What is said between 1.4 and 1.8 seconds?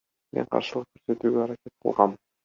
аракет